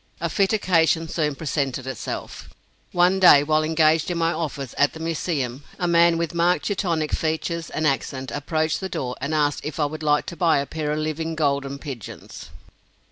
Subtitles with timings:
[0.19, 2.49] A fit occasion soon presented itself.
[2.91, 7.11] One day, while engaged in my office at the Museum, a man with marked Teutonic
[7.11, 10.65] features and accent approached the door and asked if I would like to buy a
[10.65, 12.49] pair of living golden pigeons.